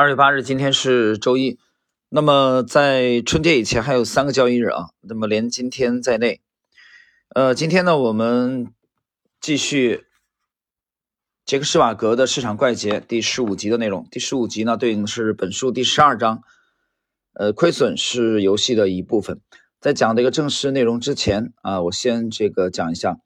[0.00, 1.58] 二月八日，今天是周一。
[2.08, 4.92] 那么在春节以前还有三个交易日啊。
[5.02, 6.40] 那么连今天在内，
[7.34, 8.72] 呃，今天呢我们
[9.42, 10.06] 继续
[11.44, 14.08] 杰克施瓦格的市场怪杰第十五集的内容。
[14.10, 16.42] 第十五集呢对应的是本书第十二章，
[17.34, 19.42] 呃，亏损是游戏的一部分。
[19.82, 23.18] 在讲这个正式内容之前啊，我先这个讲一下，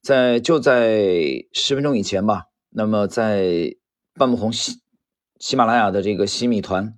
[0.00, 2.44] 在就在十分钟以前吧。
[2.68, 3.74] 那么在
[4.14, 4.52] 半不红
[5.40, 5.56] 喜。
[5.56, 6.94] 马拉雅的这个喜米团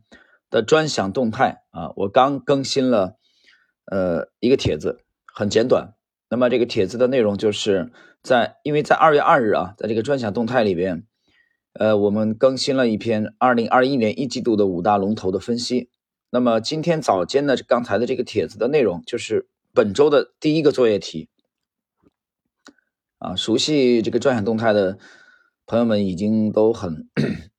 [0.50, 3.16] 的专享动态啊，我刚更新了
[3.86, 5.94] 呃一个帖子，很简短。
[6.28, 7.92] 那么这个帖子的内容就是
[8.22, 11.06] 在，因为在二月二日啊，在这个专享动态里边，
[11.74, 15.88] 呃，我们更新了一篇二零二一年一季度的五大龙头的分析。
[16.30, 21.28] 那么今天早间的刚才的这个帖子的内容，就是本周的第一个作业题
[23.18, 23.36] 啊。
[23.36, 24.98] 熟悉这个专享动态的
[25.66, 27.08] 朋友们已经都很。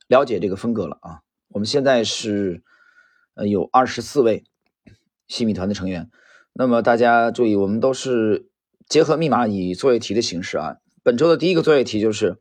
[0.07, 1.21] 了解这个风格了啊！
[1.47, 2.61] 我们现在是
[3.35, 4.43] 呃有二十四位
[5.27, 6.11] 新米团的成员，
[6.51, 8.49] 那么大家注意，我们都是
[8.87, 10.75] 结合密码以作业题的形式啊。
[11.01, 12.37] 本周的第一个作业题就是，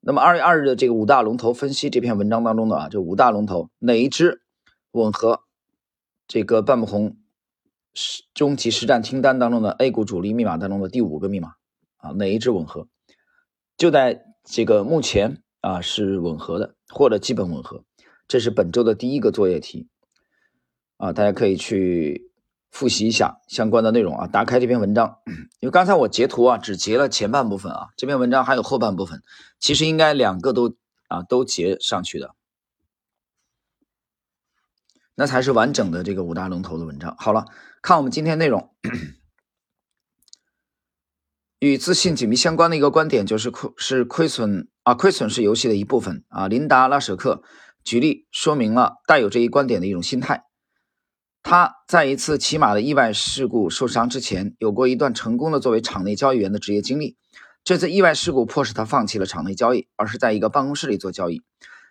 [0.00, 4.40] 那么二月二日的这个五大龙头分析这篇文章当中的啊，这五大龙头哪一支
[4.92, 5.42] 吻合
[6.28, 7.16] 这个半亩红
[8.32, 11.54] 终极实战清单当中的 A 股主力密码当中的第五个密码
[11.96, 12.10] 啊？
[12.12, 12.88] 哪一支吻合？
[13.76, 15.42] 就在这个目前。
[15.62, 17.84] 啊，是吻合的，或者基本吻合，
[18.28, 19.88] 这是本周的第一个作业题
[20.96, 22.30] 啊，大家可以去
[22.70, 24.26] 复习一下相关的内容啊。
[24.26, 25.18] 打开这篇文章，
[25.60, 29.22] 因为刚才我截图啊，只截了前半部分啊，这篇文章还有后半部分，
[29.58, 30.76] 其实应该两个都
[31.08, 32.34] 啊都截上去的，
[35.14, 37.16] 那才是完整的这个五大龙头的文章。
[37.18, 37.46] 好了，
[37.82, 38.74] 看我们今天内容。
[41.58, 46.46] 与自信紧密相关的一个观点就是亏是亏损啊，亏损是游戏的一部分啊。
[46.46, 47.42] 琳达拉舍克
[47.82, 50.44] 举例说明了带有这一观点的一种心态。
[51.42, 57.16] 他在一次骑马的意外事故受伤之前，有过一段成功的作为场内交易员的职业经历。
[57.64, 61.42] 这次意外事故迫使他放弃了场内交易，而是在一个办公室里做交易。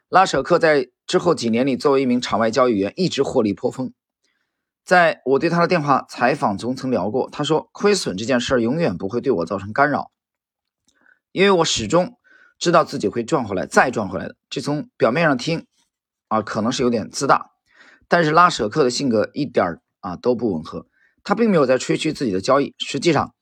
[0.07, 3.91] 拉舍克在之后几年里，作为一名场外交易员，一直获利颇丰。
[4.85, 10.11] 在我对他的电话采访中曾聊过，他说亏损这件事儿永远不会对我造成干扰，
[11.33, 12.17] 因为我始终
[12.59, 14.35] 知道自己会赚回来，再赚回来的。
[14.49, 15.65] 这从表面上听
[16.27, 17.51] 啊，可能是有点自大，
[18.07, 20.87] 但是拉舍克的性格一点啊都不吻合。
[21.23, 23.33] 他并没有在吹嘘自己的交易，实际上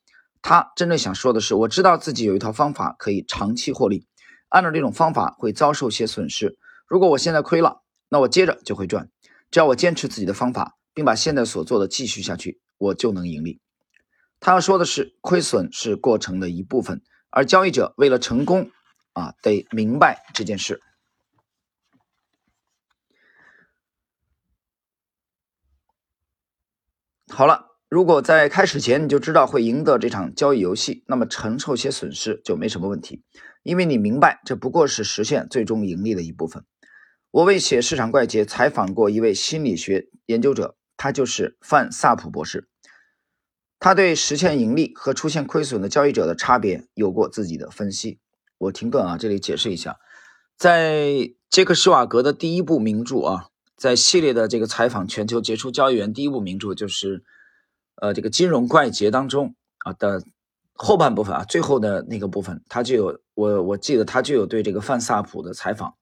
[0.42, 4.06] 他真正想说的是，我知道自己有一套方法可以长期获利，
[4.48, 6.56] 按照这种方法会遭受些损失。
[6.86, 9.10] 如果我现在亏了，那我接着就会赚。
[9.50, 10.76] 只要我坚持自己的方法。
[10.96, 13.60] 并把现在所做的继续下去，我就能盈利。
[14.38, 18.70] 他要说的是，亏损是过程的一部分，而交易者为了成功，
[19.14, 20.80] 啊，得明白这件事。
[27.32, 33.24] 好了，如果在开始前你就知道会赢得这场交易游戏，那么承受些损失就没什么问题，
[33.62, 36.64] 因为你明白这不过是实现最终盈利的一部分。
[37.30, 40.76] 我为写市场怪杰采访过一位心理学研究者。
[40.96, 42.68] 他就是范萨普博士，
[43.80, 48.20] 他对实现盈利和出现亏损的交易者的差别有过自己的分析。
[48.64, 49.98] 我停顿啊，这里解释一下，
[50.56, 57.24] 在杰克施瓦格的第一部名著啊，在系列的这个采访全球杰出交易员第一部名著就是
[57.96, 59.54] 呃这个金融怪杰当中
[59.84, 60.22] 啊的
[60.74, 65.94] 后半部分啊，最后的那个部分，他就有我我记得他就有对这个范萨普的采访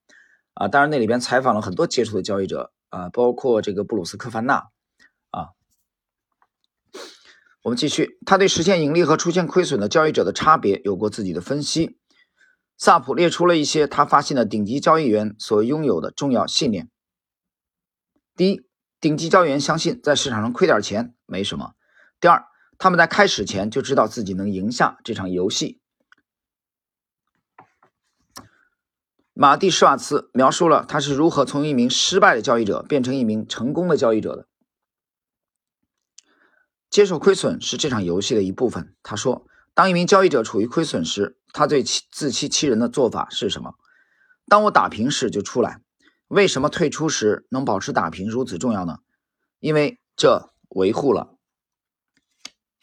[0.54, 4.68] 啊，当然那里边采访了很多杰出的交易者啊，包括这个布鲁斯科凡纳。
[7.64, 11.96] 我们继续，他对实现盈利和出现亏损的交易者的差别有过自己的分析。
[12.84, 16.90] 萨普列出了一些他发现的顶级交易员所拥有的重要信念。
[18.34, 18.66] 第一，
[18.98, 21.74] 顶级交易员相信在市场上亏点钱没什么。
[22.18, 22.44] 第二，
[22.78, 25.80] 他们在开始前就知道自己能赢下这场游戏。
[29.32, 34.48] 马蒂施瓦茨描述了他是如何从一名失败的交易者变成一名成功的交易者的。
[36.90, 38.96] 接受亏损是这场游戏的一部分。
[39.04, 43.74] 他说：“当一名交易者处于亏损时，他最自欺欺人的做法是什么？
[44.48, 45.80] 当我打平时就出来。
[46.28, 48.98] 为什么退出时能保持打平如此重要呢？
[49.60, 51.36] 因为这维护了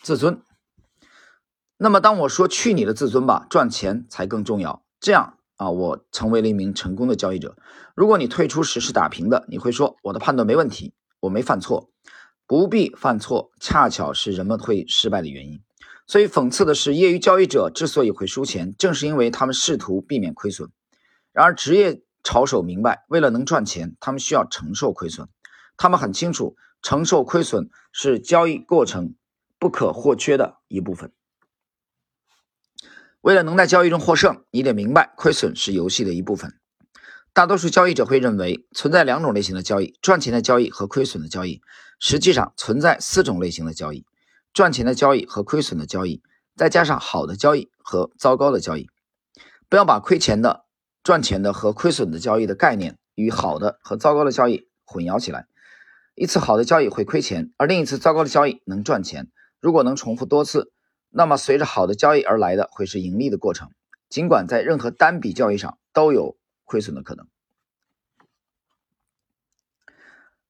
[0.03, 0.41] 自尊。
[1.77, 4.83] 那么，当我说‘去你的自尊吧’，赚钱才更重要。
[4.99, 7.57] 这样啊，我成为了一名成功的交易者。
[7.95, 11.89] 如果你退出时是打平的，你会说我的判断没问题，我没犯错。”
[12.45, 15.61] 不必犯错，恰巧是人们会失败的原因。
[16.09, 20.71] 所以讽刺的是，业余交易者之所以会输钱，正是因为他们试图避免亏损。
[21.31, 25.29] 然而，职业炒手明白，为了能赚钱，他们需要承受亏损。
[25.77, 29.13] 他们很清楚，承受亏损是交易过程
[29.59, 31.11] 不可或缺的一部分。
[33.21, 36.55] 为了能在交易中获胜，你得明白，亏损是游戏的一部分。
[37.33, 41.61] 大多数交易者会认为存在两种类型的交易：赚钱的交易和亏损的交易。
[41.99, 44.07] 实际上存在四种类型的交易：
[44.53, 46.21] 赚钱的交易和亏损的交易，
[46.55, 48.89] 再加上好的交易和糟糕的交易。
[49.69, 50.65] 不要把亏钱的、
[51.03, 55.47] 赚钱的和亏损的交易的概念与好的和糟糕的交易混淆起来。
[56.15, 59.29] 一次好的交易会亏钱，而另一次糟糕的交易能赚钱。
[59.61, 60.71] 如果能重复多次，
[61.09, 63.69] 那么随着好的交易而来的会是盈利的过程。
[64.09, 66.35] 尽管在任何单笔交易上都有
[66.65, 67.27] 亏损的可能，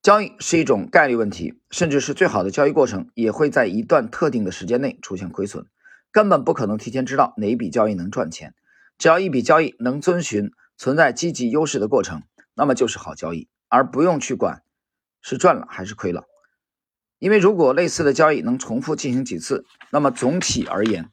[0.09, 5.67] 交易是一种概率问题，甚至是最好的交易过程也会在一段特定的时间内出现亏损。
[6.09, 8.55] 根本不可能提前知道哪一笔交易能赚钱。
[8.97, 12.23] 只要一笔交易能遵循存在积极优势的过程，
[12.55, 14.63] 那么就是好交易，而不用去管
[15.21, 16.23] 是赚了还是亏了。
[17.19, 21.11] 因为如果类似的交易能重复进行几次，那么总体而言，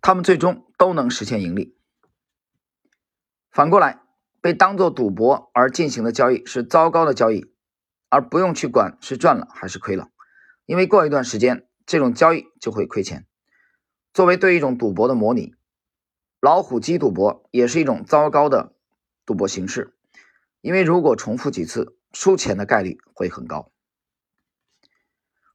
[0.00, 1.76] 他们最终都能实现盈利。
[3.50, 4.00] 反过来，
[4.48, 7.52] 被当作赌博而进行的交易是糟糕的交易，
[8.08, 10.08] 而不用去管是赚了还是亏了，
[10.64, 13.26] 因为过一段时间，这种交易就会亏钱。
[14.14, 15.54] 作为对一种赌博的模拟，
[16.40, 18.72] 老虎机赌博也是一种糟糕的
[19.26, 19.92] 赌博形式，
[20.62, 23.70] 因为如果重复几次，输钱的概率会很高。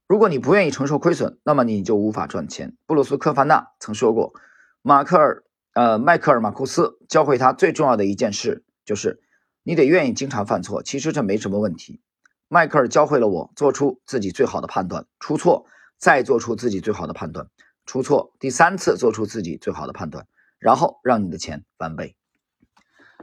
[0.06, 2.76] 如果你不愿意承受亏损，那么你就无法赚钱。
[2.86, 4.34] 布鲁斯·科凡纳曾说过，
[4.82, 5.42] 马克尔
[5.72, 9.22] 呃迈克尔·马库斯教会他最重要的一件事就是，
[9.62, 10.82] 你得愿意经常犯错。
[10.82, 12.00] 其实这没什么问题。
[12.48, 15.66] 迈克尔教会了我做出自己最好的判断，出错，
[15.98, 17.48] 再做出自己最好的判断。
[17.86, 20.26] 出错第三次，做出自己最好的判断，
[20.58, 22.16] 然后让你的钱翻倍。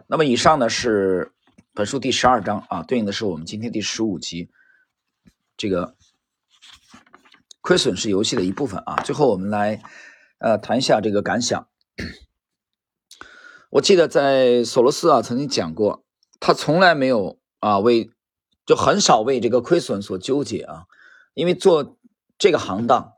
[0.07, 1.31] 那么以上呢是
[1.73, 4.49] 本书第十二章啊，对应的是我们今天第十五集。
[5.57, 5.95] 这个
[7.61, 8.95] 亏损是游戏的一部分啊。
[9.03, 9.81] 最后我们来
[10.39, 11.67] 呃谈一下这个感想。
[13.71, 16.06] 我记得在索罗斯啊曾经讲过，
[16.39, 18.12] 他从来没有啊为
[18.65, 20.85] 就很少为这个亏损所纠结啊，
[21.33, 21.97] 因为做
[22.38, 23.13] 这个行当。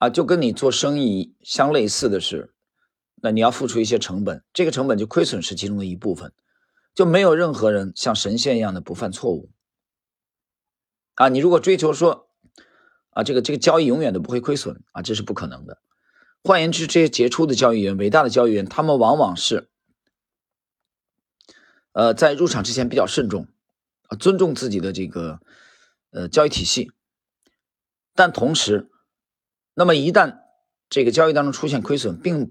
[0.00, 2.54] 啊，就跟你做生意相类似的是，
[3.16, 6.32] 那你要付出一些成本，这个成本就亏损是其中的一部分，
[6.94, 9.50] 就没有任何人像神仙一样的不犯错误。
[11.16, 12.28] 啊，你如果追求说，
[13.10, 15.78] 啊，这个这个交易永远都不会亏损啊，这是不可能的。
[16.48, 19.68] 换言之，这些杰出的交易员、伟大的交易员，他们往往是，
[21.92, 23.48] 呃，在入场之前比较慎重，
[24.04, 25.40] 啊，尊重自己的这个
[26.08, 26.90] 呃交易体系，
[28.14, 28.90] 但同时。
[29.74, 30.38] 那么一旦
[30.88, 32.50] 这个交易当中出现亏损，并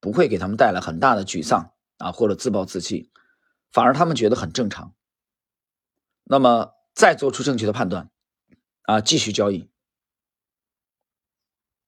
[0.00, 3.12] 不会给他们带来很大的沮丧啊，或者自暴自弃，
[3.70, 4.92] 反而他们觉得很正常。
[6.24, 8.10] 那么再做出正确的判断
[8.82, 9.70] 啊，继续交易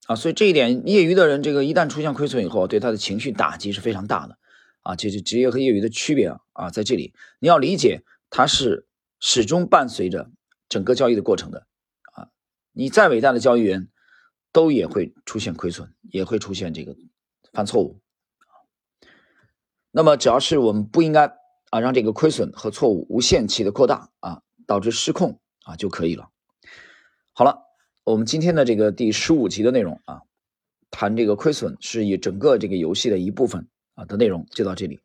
[0.09, 4.39] 啊，所以这一点，业余的人这个一旦出现亏损以后，对他的情绪打击是非常大的
[4.81, 4.95] 啊。
[4.95, 8.01] 这是职业和业余的区别啊啊，在这里你要理解，
[8.31, 8.87] 它是
[9.19, 10.31] 始终伴随着
[10.67, 11.67] 整个交易的过程的
[12.13, 12.29] 啊。
[12.71, 13.89] 你再伟大的交易员。
[14.51, 16.95] 都也会出现亏损，也会出现这个
[17.53, 17.99] 犯错误
[19.91, 21.37] 那么，只要是我们不应该
[21.69, 26.31] 啊让这个亏损和错误无限期的扩大啊，导致失控啊就可以了。
[27.31, 27.59] 好了，
[28.09, 30.23] 我们今天的这个第十五集的内容啊，
[30.89, 34.99] 谈这个亏损是以整个这个游戏的一部分啊的内容就到这里。